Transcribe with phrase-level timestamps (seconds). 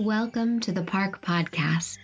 [0.00, 1.98] Welcome to the Park Podcast,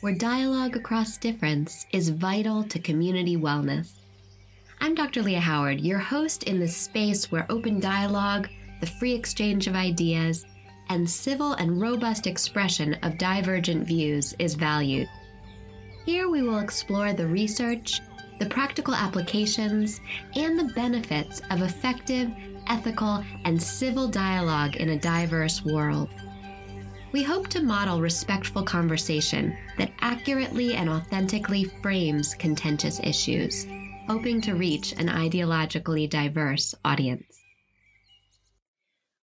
[0.00, 3.90] where dialogue across difference is vital to community wellness.
[4.80, 5.20] I'm Dr.
[5.20, 8.48] Lia Howard, your host in this space where open dialogue,
[8.80, 10.46] the free exchange of ideas,
[10.88, 15.10] and civil and robust expression of divergent views is valued.
[16.06, 18.00] Here we will explore the research,
[18.40, 20.00] the practical applications,
[20.36, 22.30] and the benefits of effective,
[22.68, 26.08] ethical, and civil dialogue in a diverse world.
[27.12, 33.66] We hope to model respectful conversation that accurately and authentically frames contentious issues,
[34.08, 37.38] hoping to reach an ideologically diverse audience.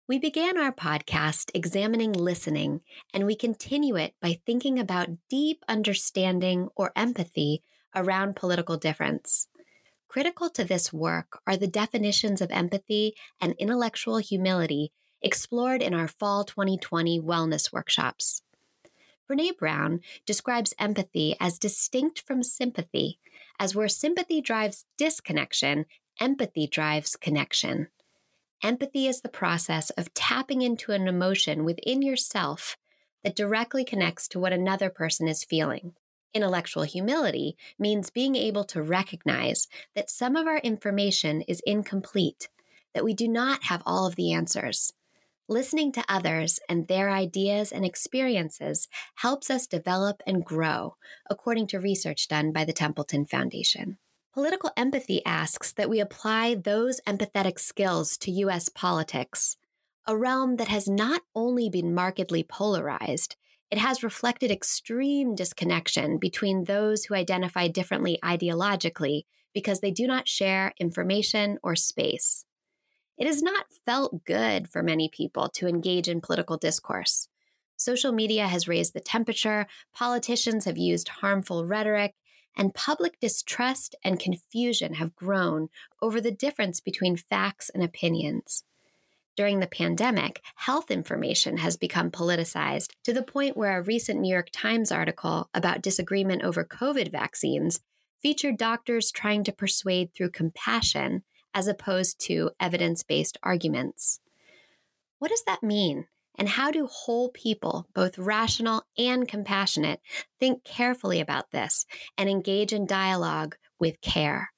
[0.05, 2.81] We began our podcast examining listening,
[3.13, 7.63] and we continue it by thinking about deep understanding or empathy
[7.95, 9.47] around political difference.
[10.09, 16.07] Critical to this work are the definitions of empathy and intellectual humility explored in our
[16.07, 18.41] fall 2020 wellness workshops.
[19.29, 23.19] Brene Brown describes empathy as distinct from sympathy,
[23.59, 25.85] as where sympathy drives disconnection,
[26.19, 27.87] empathy drives connection.
[28.63, 32.77] Empathy is the process of tapping into an emotion within yourself
[33.23, 35.93] that directly connects to what another person is feeling.
[36.33, 42.49] Intellectual humility means being able to recognize that some of our information is incomplete,
[42.93, 44.93] that we do not have all of the answers.
[45.49, 50.97] Listening to others and their ideas and experiences helps us develop and grow,
[51.29, 53.97] according to research done by the Templeton Foundation.
[54.33, 58.67] Political empathy asks that we apply those empathetic skills to U.S.
[58.67, 59.55] politics,
[60.05, 63.37] a realm that has not only been markedly polarized,
[63.71, 69.21] it has reflected extreme disconnection between those who identify differently ideologically
[69.53, 72.43] because they do not share information or space.
[73.17, 77.27] It has not felt good for many people to engage in political discourse.
[77.75, 82.15] Social media has raised the temperature, politicians have used harmful rhetoric,
[82.55, 85.69] and public distrust and confusion have grown
[86.01, 88.63] over the difference between facts and opinions.
[89.35, 94.33] During the pandemic, health information has become politicized to the point where a recent New
[94.33, 97.79] York Times article about disagreement over COVID vaccines
[98.19, 101.23] featured doctors trying to persuade through compassion
[101.57, 104.19] as opposed to evidence based arguments.
[105.17, 106.05] What does that mean?
[106.37, 109.99] And how do whole people, both rational and compassionate,
[110.39, 114.51] think carefully about this and engage in dialogue with care?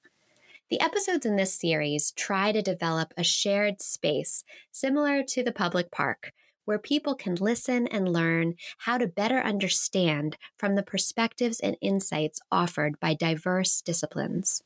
[0.69, 5.91] The episodes in this series try to develop a shared space similar to the public
[5.91, 6.33] park
[6.66, 12.41] where people can listen and learn how to better understand from the perspectives and insights
[12.51, 14.61] offered by diverse disciplines.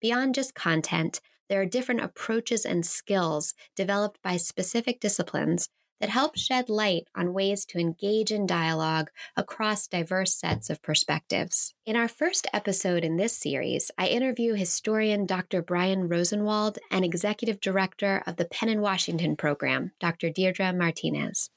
[0.00, 5.68] Beyond just content, there are different approaches and skills developed by specific disciplines
[6.00, 11.74] that help shed light on ways to engage in dialogue across diverse sets of perspectives.
[11.84, 15.62] In our first episode in this series, I interview historian Dr.
[15.62, 20.30] Brian Rosenwald and executive director of the Penn in Washington program, Dr.
[20.30, 21.50] Deirdre Martinez.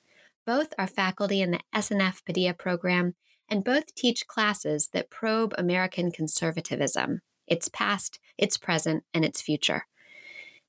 [0.46, 3.14] Both are faculty in the SNF Paideia program
[3.48, 9.86] and both teach classes that probe American conservatism, its past, its present, and its future.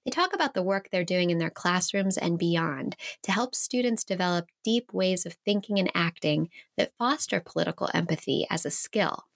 [0.04, 4.02] They talk about the work they're doing in their classrooms and beyond to help students
[4.02, 9.26] develop deep ways of thinking and acting that foster political empathy as a skill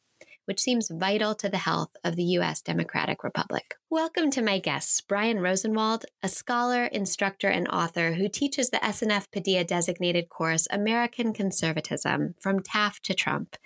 [0.47, 2.63] which seems vital to the health of the U.S.
[2.63, 3.75] Democratic Republic.
[3.91, 9.27] Welcome to my guests, Brian Rosenwald, a scholar, instructor, and author who teaches the SNF
[9.31, 13.57] Paideia designated course American Conservatism from Taft to Trump,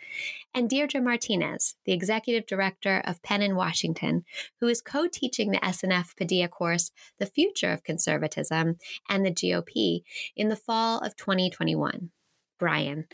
[0.55, 4.25] and Deirdre Martinez, the executive director of Penn in Washington,
[4.61, 8.77] who is co teaching the SNF Paideia course The Future of Conservatism
[9.09, 10.03] and the GOP
[10.35, 12.11] in the fall of 2021.
[12.59, 13.07] Brian,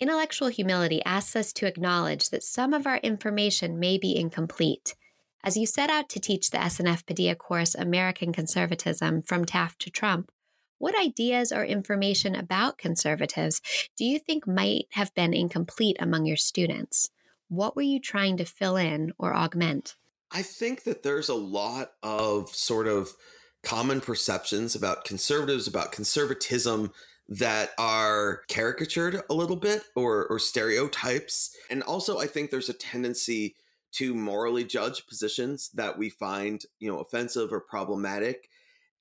[0.00, 4.94] Intellectual humility asks us to acknowledge that some of our information may be incomplete.
[5.42, 9.90] As you set out to teach the SNF Paideia course American Conservatism from Taft to
[9.90, 10.30] Trump,
[10.78, 13.60] what ideas or information about conservatives
[13.96, 17.10] do you think might have been incomplete among your students?
[17.48, 19.96] What were you trying to fill in or augment?
[20.30, 23.16] I think that there's a lot of sort of
[23.64, 26.92] common perceptions about conservatives, about conservatism
[27.28, 31.54] that are caricatured a little bit or, or stereotypes.
[31.70, 33.54] And also, I think there's a tendency
[33.92, 38.48] to morally judge positions that we find, you know, offensive or problematic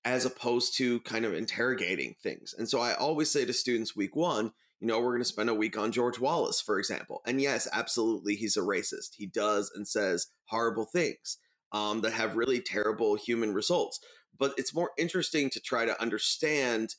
[0.06, 2.54] as opposed to kind of interrogating things.
[2.58, 5.50] And so I always say to students week 1, you know, we're going to spend
[5.50, 7.22] a week on George Wallace, for example.
[7.26, 9.16] And yes, absolutely, he's a racist.
[9.16, 11.38] He does and says horrible things
[11.72, 14.00] um, that have really terrible human results.
[14.38, 16.96] But it's more interesting to try to understand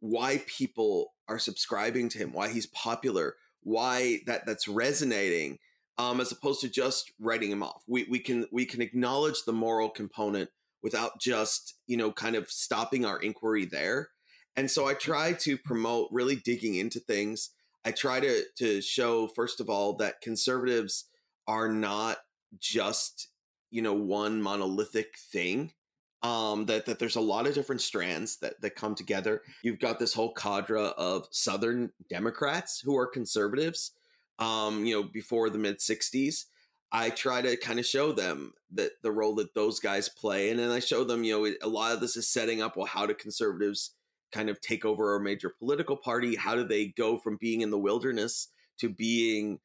[0.00, 5.58] why people are subscribing to him, why he's popular, why that that's resonating,
[5.98, 7.82] um, as opposed to just writing him off.
[7.86, 10.50] We we can we can acknowledge the moral component
[10.82, 14.10] without just you know kind of stopping our inquiry there.
[14.56, 17.50] And so I try to promote really digging into things.
[17.84, 21.04] I try to to show first of all that conservatives
[21.46, 22.18] are not
[22.58, 23.28] just
[23.70, 25.72] you know one monolithic thing
[26.22, 29.42] um that that there's a lot of different strands that that come together.
[29.62, 33.92] You've got this whole cadre of southern democrats who are conservatives
[34.38, 36.44] um you know before the mid 60s
[36.92, 40.60] i try to kind of show them that the role that those guys play and
[40.60, 43.04] then i show them you know a lot of this is setting up well how
[43.04, 43.96] do conservatives
[44.32, 46.36] kind of take over a major political party?
[46.36, 48.48] How do they go from being in the wilderness
[48.78, 49.58] to being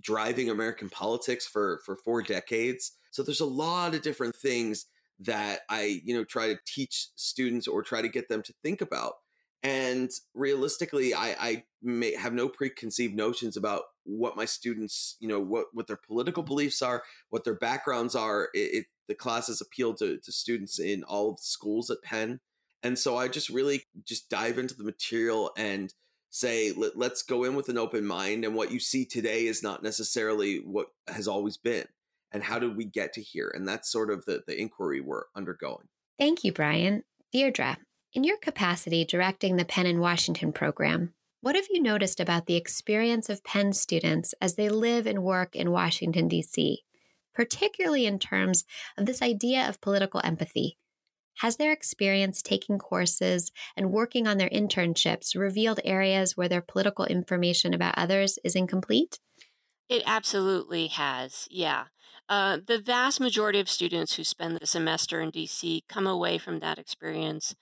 [0.00, 2.92] driving american politics for for four decades?
[3.10, 4.86] So there's a lot of different things
[5.20, 8.80] that I, you know, try to teach students or try to get them to think
[8.80, 9.14] about.
[9.62, 15.40] And realistically, I, I may have no preconceived notions about what my students, you know,
[15.40, 18.50] what what their political beliefs are, what their backgrounds are.
[18.54, 22.40] It, it the classes appeal to, to students in all of the schools at Penn,
[22.82, 25.92] and so I just really just dive into the material and
[26.30, 28.44] say Let, let's go in with an open mind.
[28.44, 31.86] And what you see today is not necessarily what has always been
[32.32, 33.52] and how did we get to here?
[33.54, 35.88] And that's sort of the, the inquiry we're undergoing.
[36.18, 37.04] Thank you, Brian.
[37.32, 37.78] Deirdre,
[38.12, 42.56] in your capacity directing the Penn in Washington program, what have you noticed about the
[42.56, 46.82] experience of Penn students as they live and work in Washington, D.C.,
[47.34, 48.64] particularly in terms
[48.96, 50.78] of this idea of political empathy?
[51.38, 57.04] Has their experience taking courses and working on their internships revealed areas where their political
[57.04, 59.20] information about others is incomplete?
[59.88, 61.84] It absolutely has, yeah.
[62.28, 66.60] Uh, the vast majority of students who spend the semester in DC come away from
[66.60, 67.54] that experience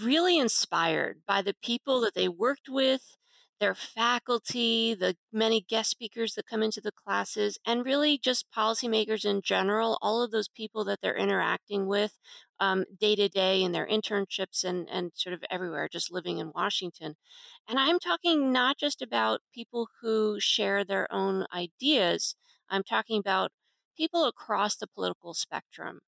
[0.00, 3.16] really inspired by the people that they worked with,
[3.58, 9.24] their faculty, the many guest speakers that come into the classes, and really just policymakers
[9.24, 12.16] in general, all of those people that they're interacting with
[12.60, 16.52] um, day to day in their internships and, and sort of everywhere, just living in
[16.54, 17.16] Washington.
[17.68, 22.36] And I'm talking not just about people who share their own ideas,
[22.70, 23.50] I'm talking about
[24.00, 26.00] people across the political spectrum.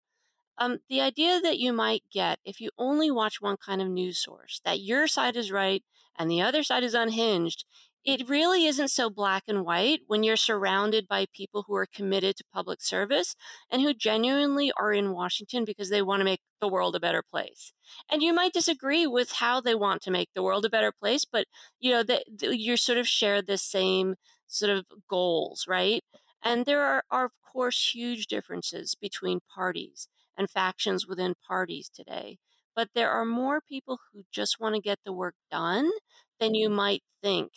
[0.59, 4.19] Um, the idea that you might get if you only watch one kind of news
[4.23, 5.83] source, that your side is right
[6.19, 7.65] and the other side is unhinged,
[8.05, 12.37] it really isn't so black and white when you're surrounded by people who are committed
[12.37, 13.37] to public service
[13.71, 17.23] and who genuinely are in Washington because they want to make the world a better
[17.23, 17.73] place.
[18.11, 21.25] And you might disagree with how they want to make the world a better place,
[21.25, 21.47] but
[21.81, 24.17] you know that you sort of share the same
[24.49, 26.03] sort of goals, right?
[26.43, 32.39] And there are, are, of course, huge differences between parties and factions within parties today.
[32.75, 35.91] But there are more people who just want to get the work done
[36.41, 37.51] than you might think.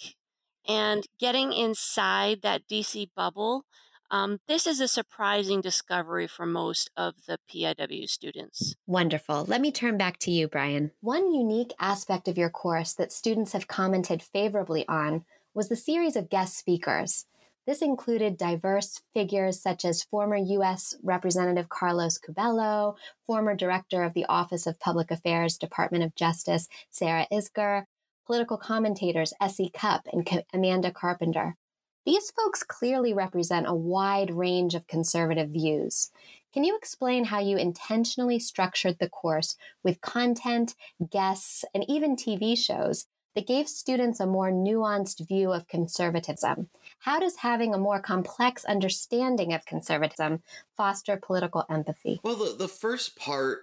[0.67, 3.65] And getting inside that DC bubble,
[4.11, 8.75] um, this is a surprising discovery for most of the PIW students.
[8.85, 9.45] Wonderful.
[9.45, 10.91] Let me turn back to you, Brian.
[11.01, 16.15] One unique aspect of your course that students have commented favorably on was the series
[16.15, 17.25] of guest speakers.
[17.65, 20.95] This included diverse figures such as former U.S.
[21.01, 22.95] Representative Carlos Curbelo,
[23.25, 27.85] former Director of the Office of Public Affairs, Department of Justice, Sarah Isgur,
[28.27, 29.71] political commentators S.E.
[29.71, 31.55] Cupp and Amanda Carpenter.
[32.05, 36.11] These folks clearly represent a wide range of conservative views.
[36.53, 40.75] Can you explain how you intentionally structured the course with content,
[41.09, 46.69] guests, and even TV shows that gave students a more nuanced view of conservatism?
[46.99, 50.41] How does having a more complex understanding of conservatism
[50.75, 52.19] foster political empathy?
[52.23, 53.59] Well, the, the first part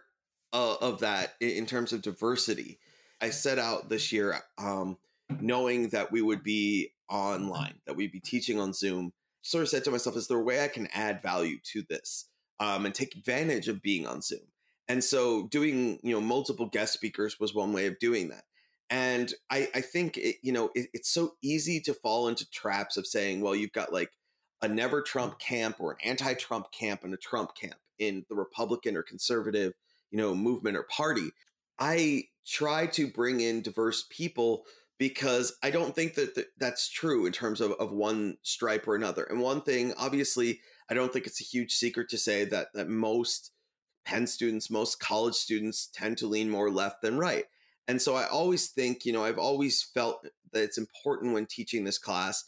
[0.52, 2.78] uh, of that, in terms of diversity,
[3.20, 4.98] I set out this year um,
[5.40, 9.12] knowing that we would be online, that we'd be teaching on Zoom.
[9.42, 12.26] Sort of said to myself, is there a way I can add value to this
[12.60, 14.46] um, and take advantage of being on Zoom?
[14.88, 18.44] And so doing, you know, multiple guest speakers was one way of doing that.
[18.92, 22.98] And I, I think, it, you know, it, it's so easy to fall into traps
[22.98, 24.10] of saying, well, you've got like
[24.60, 28.36] a never Trump camp or an anti Trump camp and a Trump camp in the
[28.36, 29.72] Republican or conservative,
[30.10, 31.30] you know, movement or party.
[31.78, 34.64] I try to bring in diverse people
[34.98, 39.24] because I don't think that that's true in terms of, of one stripe or another.
[39.24, 42.90] And one thing, obviously, I don't think it's a huge secret to say that that
[42.90, 43.52] most
[44.04, 47.46] Penn students, most college students tend to lean more left than right.
[47.88, 51.84] And so I always think, you know, I've always felt that it's important when teaching
[51.84, 52.44] this class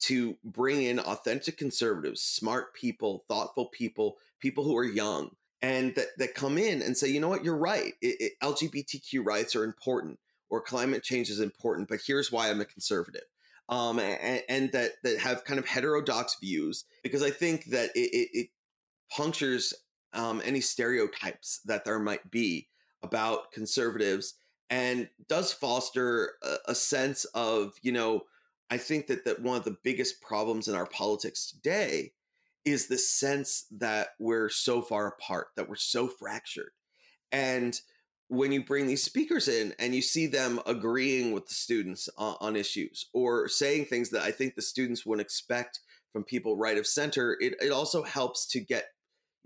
[0.00, 5.30] to bring in authentic conservatives, smart people, thoughtful people, people who are young,
[5.62, 7.94] and that, that come in and say, you know what, you're right.
[8.02, 10.18] It, it, LGBTQ rights are important.
[10.48, 13.24] or climate change is important, but here's why I'm a conservative.
[13.68, 18.10] Um, and, and that that have kind of heterodox views because I think that it,
[18.12, 18.48] it, it
[19.10, 19.74] punctures
[20.12, 22.68] um, any stereotypes that there might be
[23.02, 24.34] about conservatives
[24.70, 28.22] and does foster a, a sense of you know
[28.70, 32.12] I think that that one of the biggest problems in our politics today
[32.64, 36.72] is the sense that we're so far apart, that we're so fractured,
[37.30, 37.80] and
[38.28, 42.36] when you bring these speakers in and you see them agreeing with the students on,
[42.40, 45.78] on, issues or saying things that I think the students wouldn't expect
[46.12, 48.86] from people right of center, it, it also helps to get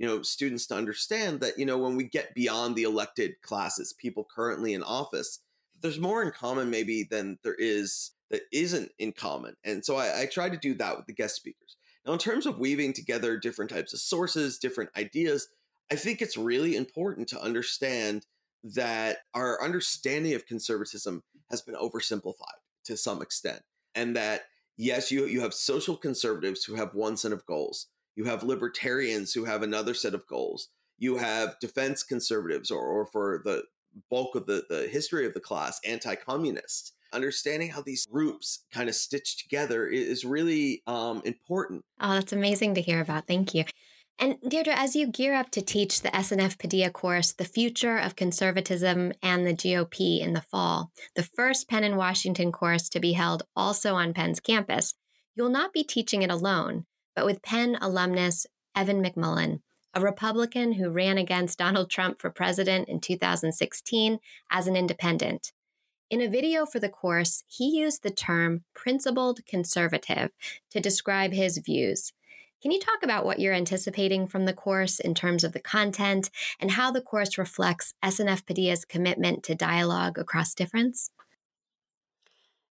[0.01, 3.93] you know students to understand that you know when we get beyond the elected classes,
[3.93, 5.41] people currently in office,
[5.83, 9.57] there's more in common maybe than there is that isn't in common.
[9.63, 11.77] And so I, I try to do that with the guest speakers.
[12.07, 15.49] Now, in terms of weaving together different types of sources, different ideas,
[15.93, 18.25] I think it's really important to understand
[18.63, 23.61] that our understanding of conservatism has been oversimplified to some extent.
[23.95, 24.43] And that,
[24.79, 27.89] yes, you, you have social conservatives who have one set of goals,
[28.21, 33.07] you have libertarians who have another set of goals, you have defense conservatives, or, or
[33.07, 33.63] for the
[34.11, 36.93] bulk of the, the history of the class, anti communists.
[37.15, 41.83] Understanding how these groups kind of stitch together is really um, important.
[41.99, 43.27] Oh, that's amazing to hear about.
[43.27, 43.65] Thank you.
[44.19, 48.17] And Deirdre, as you gear up to teach the SNF Paideia course, The Future of
[48.17, 53.15] Conservatism and the GOP in the fall, the first Penn in Washington course to be
[53.15, 54.93] held also on Penn's campus,
[55.35, 56.85] you'll not be teaching it alone,
[57.21, 59.61] but with Penn alumnus Evan McMullin,
[59.93, 64.19] a Republican who ran against Donald Trump for president in 2016
[64.51, 65.53] as an independent.
[66.09, 70.31] In a video for the course, he used the term principled conservative
[70.71, 72.15] to describe his views.
[72.63, 76.31] Can you talk about what you're anticipating from the course in terms of the content
[76.59, 81.11] and how the course reflects SNF Paideia's commitment to dialogue across difference?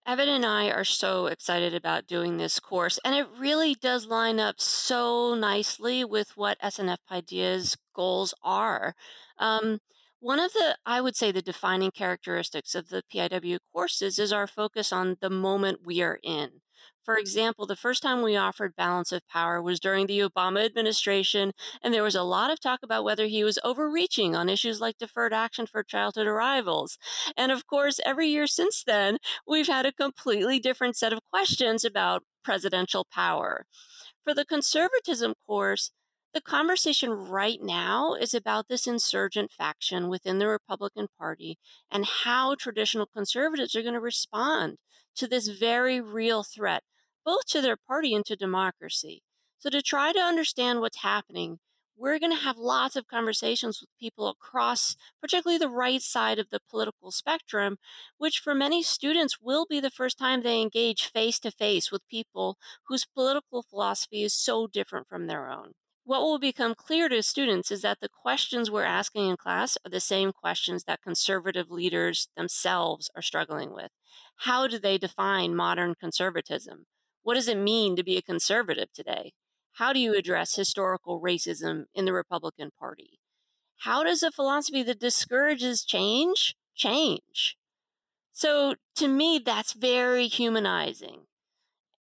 [0.10, 4.39] Evan and I are so excited about doing this course, and it really does line
[4.39, 8.96] up so nicely with what SNF Paideia's goals are.
[9.38, 9.82] Um,
[10.20, 14.48] one of the, I would say, the defining characteristics of the PIW courses is our
[14.48, 16.62] focus on the moment we are in.
[17.03, 21.53] For example, the first time we offered balance of power was during the Obama administration,
[21.82, 24.98] and there was a lot of talk about whether he was overreaching on issues like
[24.98, 26.98] deferred action for childhood arrivals.
[27.36, 31.84] And of course, every year since then, we've had a completely different set of questions
[31.84, 33.65] about presidential power.
[34.24, 35.91] For the conservatism course,
[36.34, 41.58] the conversation right now is about this insurgent faction within the Republican Party
[41.89, 44.77] and how traditional conservatives are going to respond
[45.16, 46.84] to this very real threat
[47.25, 49.22] both to their party and to democracy.
[49.60, 51.60] So, to try to understand what's happening,
[51.96, 56.50] we're going to have lots of conversations with people across, particularly the right side of
[56.50, 57.78] the political spectrum,
[58.18, 62.08] which for many students will be the first time they engage face to face with
[62.10, 65.74] people whose political philosophy is so different from their own.
[66.06, 69.92] What will become clear to students is that the questions we're asking in class are
[69.92, 73.92] the same questions that conservative leaders themselves are struggling with.
[74.43, 76.86] How do they define modern conservatism?
[77.24, 79.34] What does it mean to be a conservative today?
[79.74, 83.19] How do you address historical racism in the Republican Party?
[83.79, 87.58] How does a philosophy that discourages change change?
[88.31, 91.24] So to me, that's very humanizing.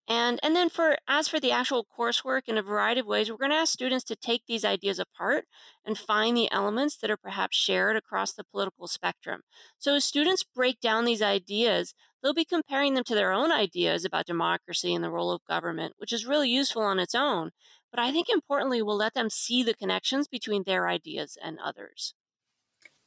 [0.09, 3.37] And, and then for as for the actual coursework in a variety of ways, we're
[3.37, 5.45] going to ask students to take these ideas apart
[5.85, 9.43] and find the elements that are perhaps shared across the political spectrum.
[9.79, 14.05] So as students break down these ideas, they'll be comparing them to their own ideas
[14.05, 17.51] about democracy and the role of government, which is really useful on its own.
[17.91, 22.15] But I think importantly, we'll let them see the connections between their ideas and others.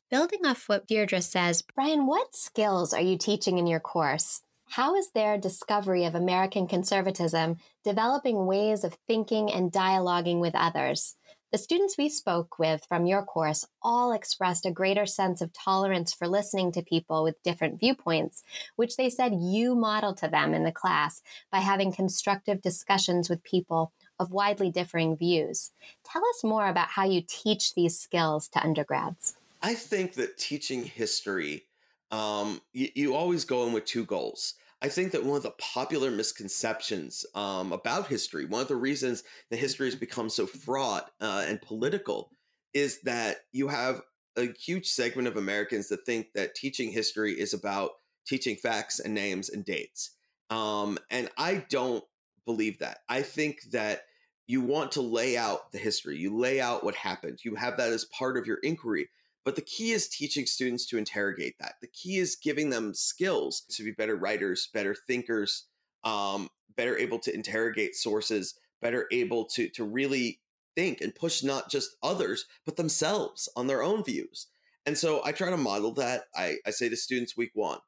[0.10, 4.42] Building off what Deirdre says, Brian, what skills are you teaching in your course?
[4.72, 11.16] How is their discovery of American conservatism developing ways of thinking and dialoguing with others?
[11.52, 16.14] The students we spoke with from your course all expressed a greater sense of tolerance
[16.14, 18.44] for listening to people with different viewpoints,
[18.78, 23.44] which they said you model to them in the class by having constructive discussions with
[23.44, 25.72] people of widely differing views.
[26.06, 29.36] Tell us more about how you teach these skills to undergrads.
[29.62, 31.66] I think that teaching history,
[32.12, 34.54] um, you, you always go in with two goals.
[34.82, 39.24] I think that one of the popular misconceptions um, about history, one of the reasons
[39.50, 42.32] that history has become so fraught uh, and political,
[42.74, 44.02] is that you have
[44.38, 47.92] a huge segment of Americans that think that teaching history is about
[48.26, 50.12] teaching facts and names and dates.
[50.50, 52.04] Um, and I don't
[52.46, 53.00] believe that.
[53.08, 54.02] I think that
[54.48, 57.92] you want to lay out the history, you lay out what happened, you have that
[57.92, 59.10] as part of your inquiry.
[59.44, 61.76] But the key is teaching students to interrogate that.
[61.82, 65.66] The key is giving them skills to be better writers, better thinkers,
[66.04, 70.40] um, better able to interrogate sources, better able to to really
[70.76, 74.48] think and push not just others but themselves on their own views.
[74.86, 76.24] And so I try to model that.
[76.36, 77.80] I, I say to students week one,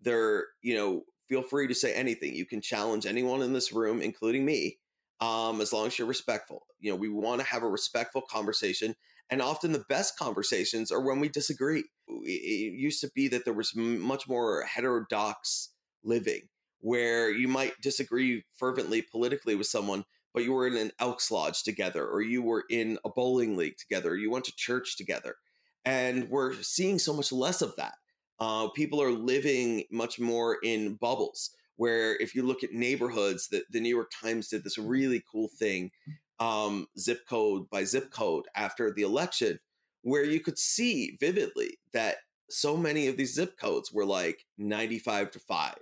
[0.00, 2.34] they're you know feel free to say anything.
[2.34, 4.78] You can challenge anyone in this room, including me,
[5.20, 6.66] um, as long as you're respectful.
[6.78, 8.94] You know, we want to have a respectful conversation.
[9.30, 11.84] And often the best conversations are when we disagree.
[12.08, 15.70] It used to be that there was much more heterodox
[16.04, 16.42] living
[16.80, 21.64] where you might disagree fervently politically with someone, but you were in an Elks Lodge
[21.64, 25.36] together, or you were in a bowling league together, or you went to church together.
[25.84, 27.94] And we're seeing so much less of that.
[28.38, 33.62] Uh, people are living much more in bubbles where if you look at neighborhoods the,
[33.70, 35.90] the new york times did this really cool thing
[36.38, 39.58] um, zip code by zip code after the election
[40.02, 42.16] where you could see vividly that
[42.48, 45.74] so many of these zip codes were like 95 to 5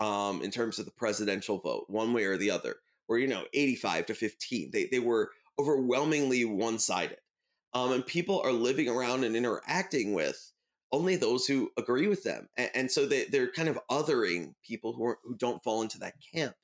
[0.00, 2.76] um, in terms of the presidential vote one way or the other
[3.08, 7.18] or you know 85 to 15 they, they were overwhelmingly one-sided
[7.74, 10.52] um, and people are living around and interacting with
[10.92, 12.48] only those who agree with them.
[12.56, 15.98] And, and so they, they're kind of othering people who, are, who don't fall into
[16.00, 16.54] that camp.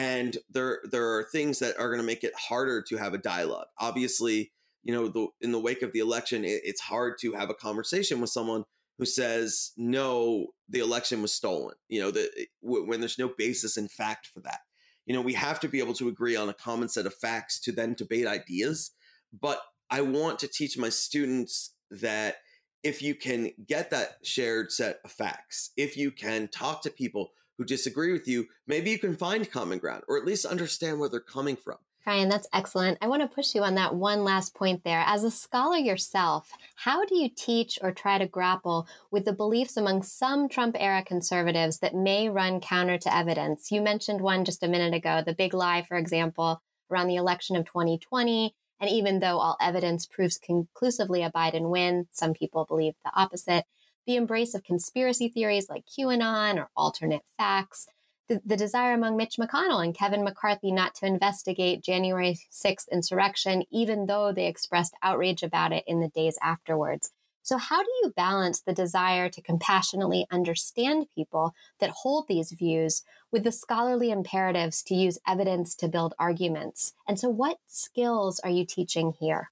[0.00, 3.18] And there, there are things that are going to make it harder to have a
[3.18, 3.66] dialogue.
[3.78, 4.52] Obviously,
[4.82, 7.54] you know, the, in the wake of the election, it, it's hard to have a
[7.54, 8.64] conversation with someone
[8.98, 12.30] who says, no, the election was stolen, you know, the,
[12.62, 14.60] when there's no basis in fact for that.
[15.06, 17.60] You know, we have to be able to agree on a common set of facts
[17.60, 18.92] to then debate ideas.
[19.32, 22.36] But I want to teach my students that–
[22.82, 27.32] if you can get that shared set of facts, if you can talk to people
[27.60, 31.10] who disagree with you, maybe you can find common ground or at least understand where
[31.10, 31.76] they're coming from.
[32.02, 32.96] Brian, that's excellent.
[33.02, 35.04] I want to push you on that one last point there.
[35.06, 39.76] As a scholar yourself, how do you teach or try to grapple with the beliefs
[39.76, 43.70] among some Trump era conservatives that may run counter to evidence?
[43.70, 47.56] You mentioned one just a minute ago, the big lie, for example, around the election
[47.56, 52.94] of 2020 and even though all evidence proves conclusively a Biden win, some people believe
[53.04, 53.66] the opposite.
[54.06, 57.86] The embrace of conspiracy theories like QAnon or alternate facts,
[58.28, 63.64] the, the desire among Mitch McConnell and Kevin McCarthy not to investigate January 6th insurrection,
[63.70, 67.12] even though they expressed outrage about it in the days afterwards.
[67.42, 73.02] So, how do you balance the desire to compassionately understand people that hold these views
[73.32, 76.92] with the scholarly imperatives to use evidence to build arguments?
[77.08, 79.50] And so, what skills are you teaching here?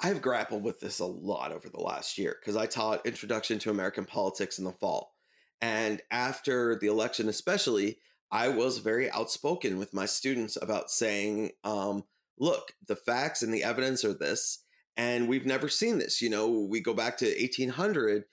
[0.00, 3.70] I've grappled with this a lot over the last year because I taught Introduction to
[3.70, 5.14] American Politics in the fall.
[5.60, 7.98] And after the election, especially,
[8.30, 12.04] I was very outspoken with my students about saying, um,
[12.38, 14.60] look, the facts and the evidence are this
[14.98, 18.24] and we've never seen this you know we go back to 1800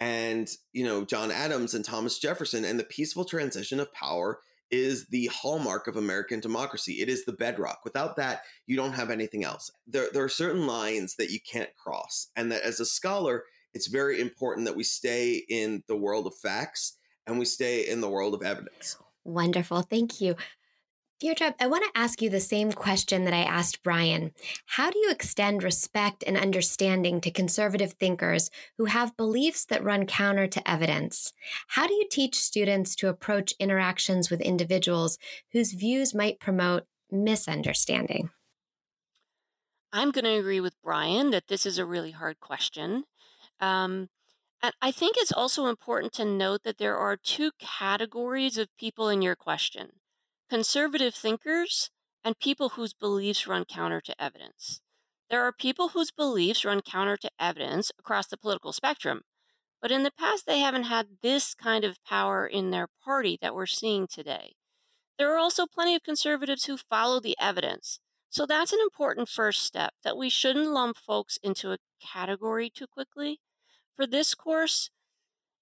[0.00, 4.40] and you know john adams and thomas jefferson and the peaceful transition of power
[4.74, 6.94] is the hallmark of american democracy.
[7.00, 7.80] It is the bedrock.
[7.84, 9.70] Without that you don't have anything else.
[9.86, 13.88] There, there are certain lines that you can't cross and that as a scholar it's
[13.88, 18.08] very important that we stay in the world of facts and we stay in the
[18.08, 18.96] world of evidence.
[19.24, 19.82] Wonderful.
[19.82, 20.36] Thank you
[21.20, 24.32] Deirdre, I want to ask you the same question that I asked Brian.
[24.66, 30.06] How do you extend respect and understanding to conservative thinkers who have beliefs that run
[30.06, 31.32] counter to evidence?
[31.68, 35.18] How do you teach students to approach interactions with individuals
[35.52, 38.30] whose views might promote misunderstanding?
[39.92, 43.04] I'm going to agree with Brian that this is a really hard question.
[43.60, 44.08] Um,
[44.60, 49.08] and I think it's also important to note that there are two categories of people
[49.08, 49.90] in your question
[50.48, 51.90] conservative thinkers,
[52.24, 54.80] and people whose beliefs run counter to evidence.
[55.30, 59.22] There are people whose beliefs run counter to evidence across the political spectrum,
[59.80, 63.54] but in the past they haven't had this kind of power in their party that
[63.54, 64.54] we're seeing today.
[65.18, 68.00] There are also plenty of conservatives who follow the evidence.
[68.30, 72.86] So that's an important first step that we shouldn't lump folks into a category too
[72.86, 73.40] quickly.
[73.94, 74.90] For this course,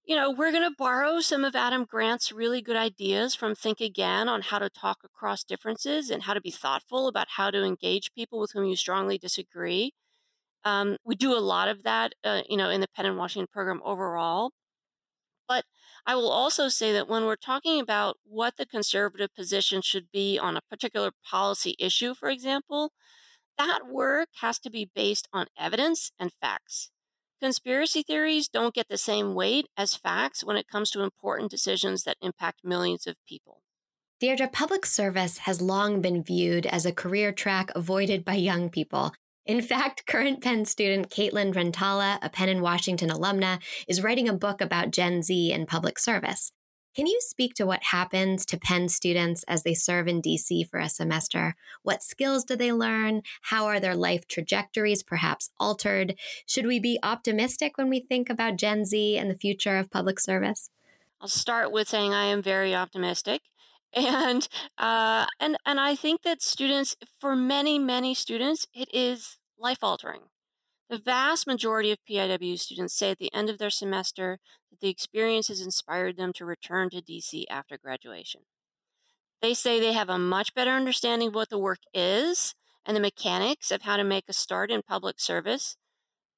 [0.05, 3.79] you know, we're going to borrow some of Adam Grant's really good ideas from Think
[3.79, 7.63] Again on how to talk across differences and how to be thoughtful about how to
[7.63, 9.93] engage people with whom you strongly disagree.
[10.65, 13.47] Um, we do a lot of that, uh, you know, in the Penn in Washington
[13.51, 14.51] program overall.
[15.47, 15.65] But
[16.05, 20.37] I will also say that when we're talking about what the conservative position should be
[20.39, 22.91] on a particular policy issue, for example,
[23.57, 26.91] that work has to be based on evidence and facts.
[27.43, 32.03] Conspiracy theories don't get the same weight as facts when it comes to important decisions
[32.03, 33.59] that impact millions of people.
[34.21, 39.11] Deirdre, public service has long been viewed as a career track avoided by young people.
[39.45, 44.33] In fact, current Penn student Caitlin Rentala, a Penn in Washington alumna, is writing a
[44.33, 46.53] book about Gen Z and public service.
[46.95, 50.79] Can you speak to what happens to Penn students as they serve in DC for
[50.79, 51.55] a semester?
[51.81, 53.23] What skills do they learn?
[53.41, 56.15] How are their life trajectories perhaps altered?
[56.45, 60.19] Should we be optimistic when we think about Gen Z and the future of public
[60.19, 60.69] service?
[61.19, 63.41] I'll start with saying I am very optimistic.
[63.95, 64.47] And
[64.79, 70.21] uh, and and I think that students, for many many students, it is life altering.
[70.89, 74.89] The vast majority of PIW students say at the end of their semester that the
[74.89, 78.41] experience has inspired them to return to DC after graduation.
[79.41, 83.01] They say they have a much better understanding of what the work is and the
[83.01, 85.77] mechanics of how to make a start in public service.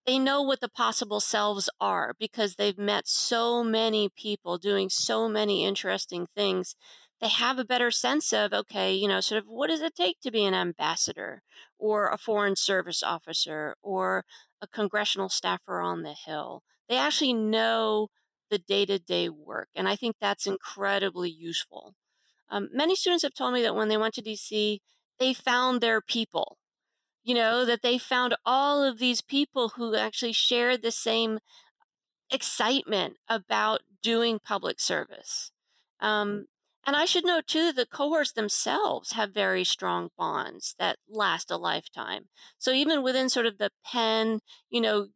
[0.05, 5.27] They know what the possible selves are because they've met so many people doing so
[5.27, 6.75] many interesting things
[7.21, 10.19] they have a better sense of okay you know sort of what does it take
[10.21, 11.41] to be an ambassador
[11.78, 14.25] or a foreign service officer or
[14.62, 16.63] a congressional staffer on the hill?
[16.89, 18.10] They actually know
[18.49, 21.95] the day-to-day work and i think that's incredibly useful.
[22.49, 24.80] Um, many students have told me that when they went to dc
[25.19, 26.58] they found their people
[27.23, 31.39] you know that they found all of these people who actually shared the same
[32.32, 35.51] excitement about doing public service.
[35.99, 36.45] Um,
[36.86, 41.58] and I should note too, the cohorts themselves have very strong bonds that last a
[41.58, 42.30] lifetime.
[42.58, 45.08] So even within sort of the Penn, you know,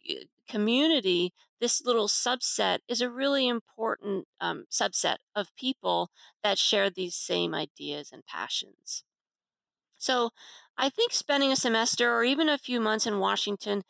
[0.47, 6.10] community, this little subset is a really important um, subset of people
[6.43, 9.03] that share these same ideas and passions.
[9.97, 10.32] So
[10.77, 13.84] I think spending a semester or even a few months in Washington,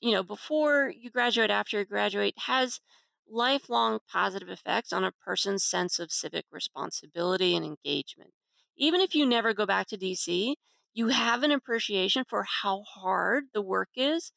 [0.00, 2.80] you know, before you graduate, after you graduate, has
[3.28, 8.32] lifelong positive effects on a person's sense of civic responsibility and engagement.
[8.76, 10.56] Even if you never go back to DC,
[10.94, 14.32] you have an appreciation for how hard the work is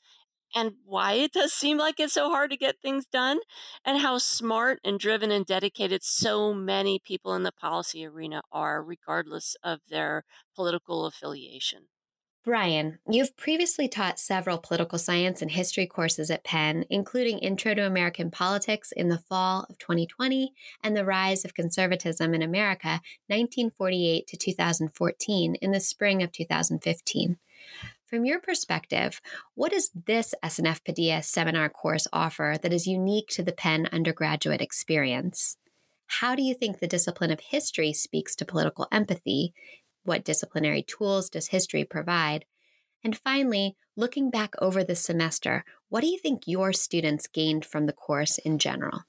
[0.56, 3.40] and why it does seem like it's so hard to get things done,
[3.86, 8.84] and how smart and driven and dedicated so many people in the policy arena are,
[8.84, 10.24] regardless of their
[10.56, 11.88] political affiliation.
[12.46, 17.86] Brian, you've previously taught several political science and history courses at Penn, including Intro to
[17.86, 24.26] American Politics in the fall of 2020 and The Rise of Conservatism in America, 1948
[24.28, 27.38] to 2014, in the spring of 2015.
[28.06, 29.20] From your perspective,
[29.56, 34.62] what does this SNF Paideia seminar course offer that is unique to the Penn undergraduate
[34.62, 35.58] experience?
[36.08, 39.54] How do you think the discipline of history speaks to political empathy?
[40.10, 42.46] What disciplinary tools does history provide?
[43.04, 47.86] And finally, looking back over the semester, what do you think your students gained from
[47.86, 49.04] the course in general?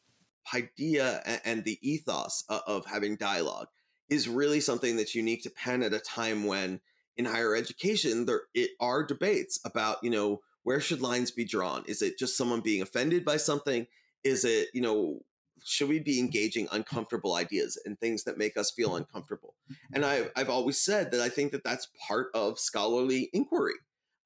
[0.55, 3.69] Idea and the ethos uh, of having dialogue
[4.11, 6.81] is really something that's unique to Penn at a time when
[7.17, 8.43] in higher education there
[8.79, 11.83] are debates about, you know, where should lines be drawn?
[11.87, 13.87] Is it just someone being offended by something?
[14.23, 15.21] Is it, you know,
[15.65, 19.55] should we be engaging uncomfortable ideas and things that make us feel uncomfortable?
[19.93, 23.75] And I've, I've always said that I think that that's part of scholarly inquiry.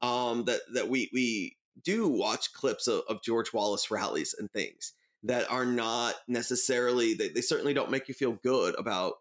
[0.03, 4.93] Um, that that we we do watch clips of, of George Wallace rallies and things
[5.23, 9.15] that are not necessarily they, they certainly don't make you feel good about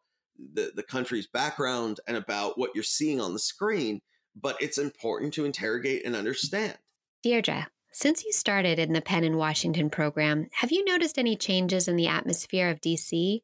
[0.54, 4.02] the, the country's background and about what you're seeing on the screen,
[4.36, 6.78] but it's important to interrogate and understand.
[7.24, 11.88] Deirdre, since you started in the Penn in Washington program, have you noticed any changes
[11.88, 13.44] in the atmosphere of DC?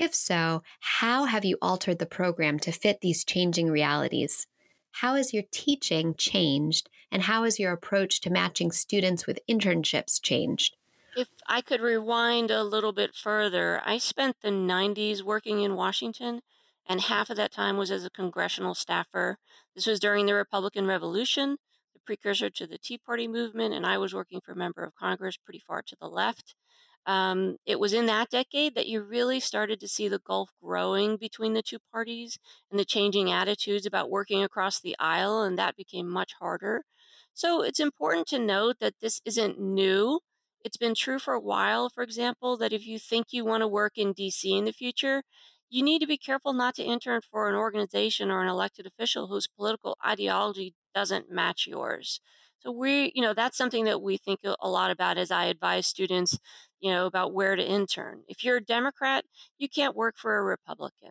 [0.00, 4.46] If so, how have you altered the program to fit these changing realities?
[4.92, 10.20] How has your teaching changed, and how has your approach to matching students with internships
[10.22, 10.74] changed?
[11.14, 16.40] If I could rewind a little bit further, I spent the 90s working in Washington,
[16.86, 19.36] and half of that time was as a congressional staffer.
[19.74, 21.58] This was during the Republican Revolution
[22.04, 25.36] precursor to the Tea Party movement, and I was working for a member of Congress
[25.36, 26.54] pretty far to the left.
[27.04, 31.16] Um, it was in that decade that you really started to see the gulf growing
[31.16, 32.38] between the two parties
[32.70, 36.84] and the changing attitudes about working across the aisle, and that became much harder.
[37.34, 40.20] So it's important to note that this isn't new.
[40.64, 43.68] It's been true for a while, for example, that if you think you want to
[43.68, 45.24] work in DC in the future,
[45.70, 49.28] you need to be careful not to intern for an organization or an elected official
[49.28, 52.20] whose political ideology doesn't match yours.
[52.60, 55.86] So we, you know, that's something that we think a lot about as I advise
[55.86, 56.38] students,
[56.80, 58.22] you know, about where to intern.
[58.28, 59.24] If you're a Democrat,
[59.58, 61.10] you can't work for a Republican.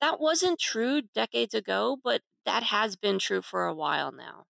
[0.00, 4.44] That wasn't true decades ago, but that has been true for a while now.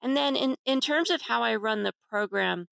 [0.00, 2.66] And then in, in terms of how I run the program,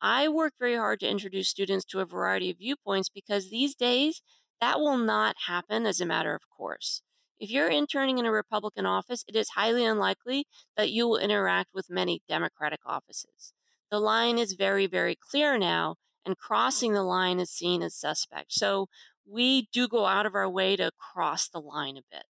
[0.00, 4.20] I work very hard to introduce students to a variety of viewpoints because these days
[4.60, 7.02] that will not happen as a matter of course
[7.42, 11.70] If you're interning in a Republican office, it is highly unlikely that you will interact
[11.74, 13.52] with many Democratic offices.
[13.90, 18.52] The line is very, very clear now, and crossing the line is seen as suspect.
[18.52, 18.86] So
[19.28, 22.22] we do go out of our way to cross the line a bit.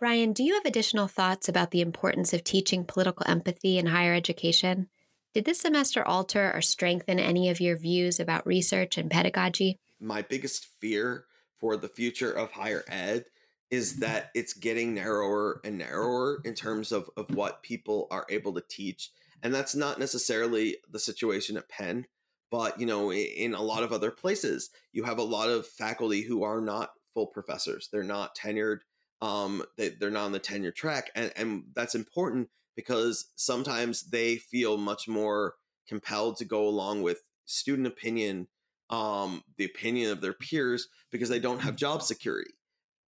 [0.00, 4.12] Brian, do you have additional thoughts about the importance of teaching political empathy in higher
[4.12, 4.88] education?
[5.34, 9.78] Did this semester alter or strengthen any of your views about research and pedagogy?
[10.00, 11.26] My biggest fear
[11.60, 13.24] for the future of higher ed
[13.70, 18.54] is that it's getting narrower and narrower in terms of, of what people are able
[18.54, 19.10] to teach.
[19.42, 22.06] And that's not necessarily the situation at Penn,
[22.50, 26.22] but you know, in a lot of other places, you have a lot of faculty
[26.22, 27.88] who are not full professors.
[27.92, 28.80] They're not tenured
[29.20, 31.10] um, they, they're not on the tenure track.
[31.14, 35.54] And, and that's important because sometimes they feel much more
[35.88, 38.46] compelled to go along with student opinion,
[38.90, 42.52] um, the opinion of their peers, because they don't have job security.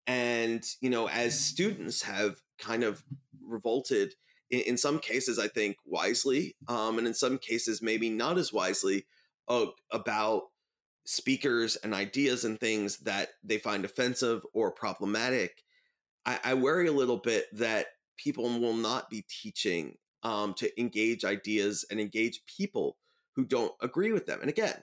[0.06, 3.02] And, you know, as students have kind of
[3.44, 4.14] revolted
[4.50, 8.52] in, in some cases, I think wisely, um, and in some cases, maybe not as
[8.52, 9.06] wisely
[9.48, 10.44] uh, about
[11.04, 15.62] speakers and ideas and things that they find offensive or problematic
[16.26, 17.86] I, I worry a little bit that
[18.18, 22.96] people will not be teaching um, to engage ideas and engage people
[23.36, 24.40] who don't agree with them.
[24.40, 24.82] And again,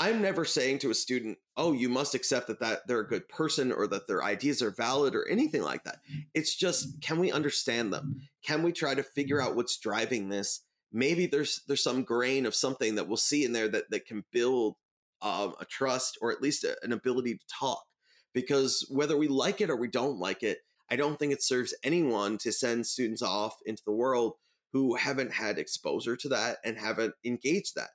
[0.00, 3.28] I'm never saying to a student, "Oh, you must accept that that they're a good
[3.28, 6.00] person or that their ideas are valid or anything like that."
[6.34, 8.22] It's just, can we understand them?
[8.42, 10.62] Can we try to figure out what's driving this?
[10.92, 14.24] Maybe there's there's some grain of something that we'll see in there that that can
[14.32, 14.76] build
[15.22, 17.84] um, a trust or at least a, an ability to talk.
[18.32, 20.58] Because whether we like it or we don't like it,
[20.90, 24.34] I don't think it serves anyone to send students off into the world
[24.72, 27.90] who haven't had exposure to that and haven't engaged that.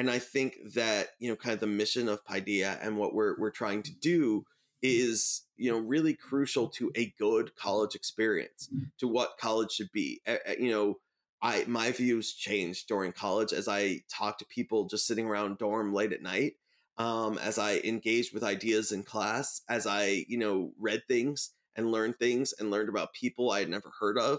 [0.00, 3.38] And I think that, you know, kind of the mission of Paideia and what we're
[3.38, 4.46] we're trying to do
[4.80, 8.90] is, you know, really crucial to a good college experience, mm.
[9.00, 10.22] to what college should be.
[10.26, 10.94] Uh, you know,
[11.42, 15.92] I my views changed during college as I talked to people just sitting around dorm
[15.92, 16.54] late at night,
[16.96, 21.92] um, as I engaged with ideas in class, as I, you know, read things and
[21.92, 24.38] learned things and learned about people I had never heard of.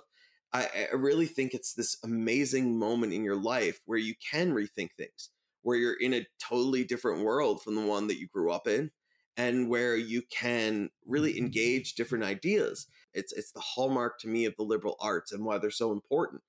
[0.54, 4.90] I, I really think it's this amazing moment in your life where you can rethink
[4.98, 5.30] things,
[5.62, 8.92] where you're in a totally different world from the one that you grew up in,
[9.38, 11.46] and where you can really mm-hmm.
[11.46, 12.88] engage different ideas.
[13.14, 16.42] It's it's the hallmark to me of the liberal arts and why they're so important.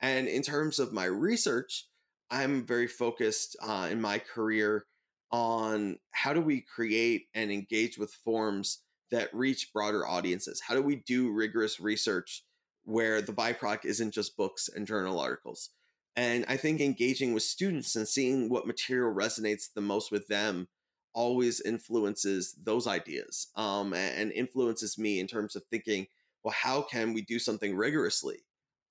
[0.00, 1.86] And in terms of my research,
[2.30, 4.86] I'm very focused uh, in my career
[5.30, 10.62] on how do we create and engage with forms that reach broader audiences?
[10.66, 12.44] How do we do rigorous research
[12.84, 15.70] where the byproduct isn't just books and journal articles?
[16.18, 20.66] And I think engaging with students and seeing what material resonates the most with them
[21.14, 26.08] always influences those ideas um, and influences me in terms of thinking,
[26.42, 28.38] well, how can we do something rigorously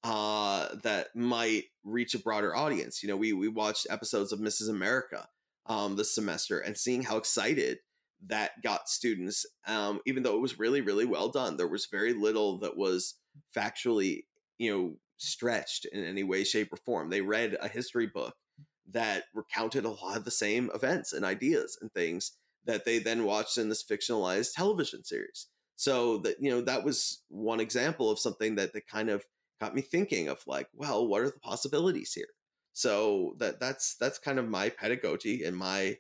[0.06, 3.04] uh, that might reach a broader audience?
[3.04, 4.70] You know, we we watched episodes of Mrs.
[4.70, 5.28] America
[5.66, 7.80] um, this semester and seeing how excited
[8.28, 12.14] that got students um, even though it was really really well done there was very
[12.14, 13.14] little that was
[13.56, 14.24] factually
[14.58, 17.10] you know stretched in any way shape or form.
[17.10, 18.36] They read a history book
[18.92, 22.34] that recounted a lot of the same events and ideas and things
[22.66, 25.48] that they then watched in this fictionalized television series.
[25.76, 29.24] So that you know that was one example of something that that kind of
[29.60, 32.30] got me thinking of like well what are the possibilities here?
[32.74, 35.98] So that that's that's kind of my pedagogy and my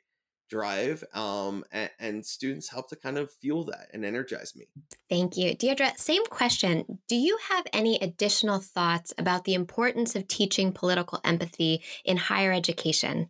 [0.50, 4.68] drive um, and, and, students help to kind of fuel that and energize me.
[5.10, 5.56] Thank you.
[5.56, 7.00] Deirdre same question.
[7.08, 12.52] Do you have any additional thoughts about the importance of teaching political empathy in higher
[12.52, 13.30] education?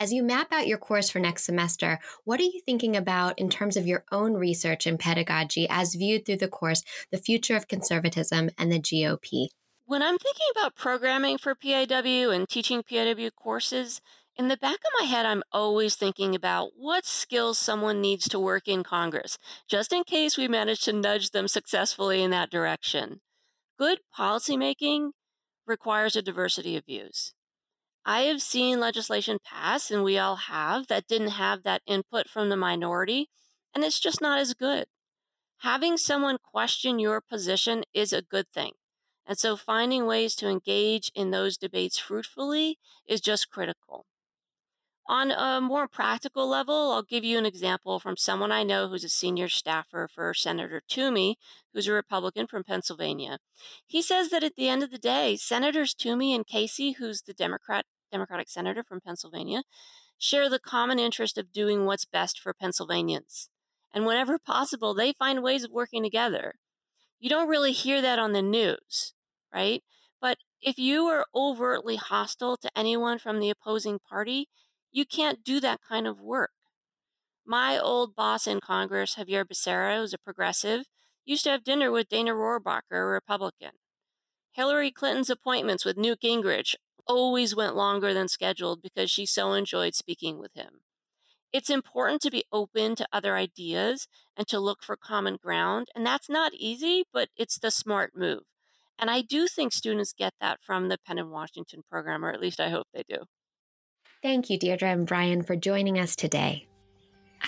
[0.00, 3.48] As you map out your course for next semester what are you thinking about in
[3.48, 7.68] terms of your own research and pedagogy as viewed through the course the future of
[7.68, 9.48] conservatism and the gop
[9.84, 14.00] when i'm thinking about programming for piw and teaching piw courses
[14.36, 18.38] in the back of my head, I'm always thinking about what skills someone needs to
[18.38, 23.20] work in Congress, just in case we manage to nudge them successfully in that direction.
[23.78, 25.10] Good policymaking
[25.66, 27.34] requires a diversity of views.
[28.04, 32.48] I have seen legislation pass, and we all have, that didn't have that input from
[32.48, 33.28] the minority,
[33.74, 34.86] and it's just not as good.
[35.58, 38.72] Having someone question your position is a good thing.
[39.26, 44.06] And so finding ways to engage in those debates fruitfully is just critical.
[45.06, 49.02] On a more practical level, I'll give you an example from someone I know who's
[49.02, 51.38] a senior staffer for Senator Toomey,
[51.72, 53.38] who's a Republican from Pennsylvania.
[53.84, 57.34] He says that at the end of the day, Senators Toomey and Casey, who's the
[57.34, 59.62] Democrat Democratic senator from Pennsylvania,
[60.18, 63.48] share the common interest of doing what's best for Pennsylvanians.
[63.92, 66.54] And whenever possible, they find ways of working together.
[67.18, 69.14] You don't really hear that on the news,
[69.52, 69.82] right?
[70.20, 74.48] But if you are overtly hostile to anyone from the opposing party,
[74.92, 76.52] you can't do that kind of work.
[77.44, 80.84] My old boss in Congress, Xavier Becerra, who's a progressive,
[81.24, 83.72] used to have dinner with Dana Rohrabacher, a Republican.
[84.52, 86.74] Hillary Clinton's appointments with Newt Gingrich
[87.06, 90.80] always went longer than scheduled because she so enjoyed speaking with him.
[91.52, 95.88] It's important to be open to other ideas and to look for common ground.
[95.94, 98.44] And that's not easy, but it's the smart move.
[98.98, 102.40] And I do think students get that from the Penn in Washington program, or at
[102.40, 103.24] least I hope they do.
[104.22, 106.68] Thank you, Deirdre and Brian, for joining us today.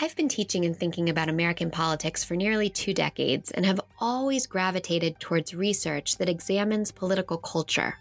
[0.01, 4.49] I've been teaching and thinking about American politics for nearly two decades and have always
[4.49, 7.97] gravitated towards research that examines political culture,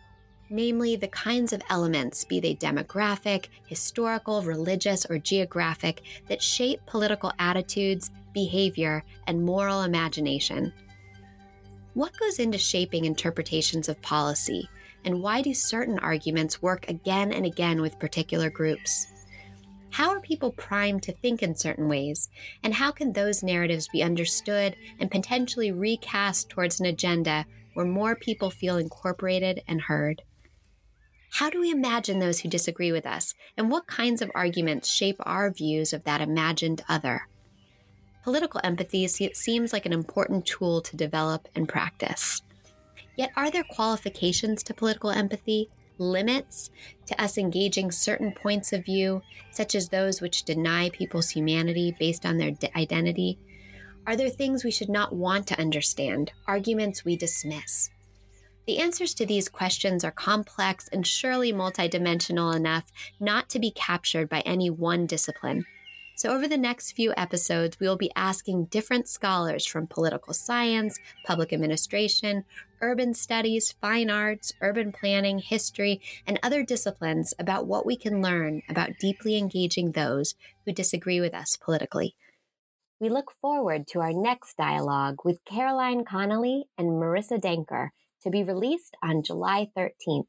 [0.50, 7.32] namely the kinds of elements, be they demographic, historical, religious, or geographic, that shape political
[7.38, 10.74] attitudes, behavior, and moral imagination.
[11.94, 14.68] What goes into shaping interpretations of policy,
[15.06, 19.08] and why do certain arguments work again and again with particular groups?
[19.92, 22.28] How are people primed to think in certain ways?
[22.64, 28.16] And how can those narratives be understood and potentially recast towards an agenda where more
[28.16, 30.24] people feel incorporated and heard?
[31.34, 33.34] How do we imagine those who disagree with us?
[33.58, 37.28] And what kinds of arguments shape our views of that imagined other?
[38.24, 42.42] Political empathy seems like an important tool to develop and practice.
[43.16, 45.70] Yet, are there qualifications to political empathy?
[45.98, 46.70] limits
[47.06, 49.22] to us engaging certain points of view,
[49.52, 53.38] such as those which deny people's humanity based on their identity?
[54.06, 57.90] Are there things we should not want to understand, arguments we dismiss?
[58.66, 64.30] The answers to these questions are complex and surely multidimensional enough not to be captured
[64.30, 65.66] by any one discipline.
[66.16, 71.00] So, over the next few episodes, we will be asking different scholars from political science,
[71.26, 72.46] public administration,
[72.82, 78.62] urban studies, fine arts, urban planning, history, and other disciplines about what we can learn
[78.70, 82.16] about deeply engaging those who disagree with us politically.
[83.00, 87.90] We look forward to our next dialogue with Caroline Connolly and Marissa Denker
[88.22, 90.28] to be released on July 13th.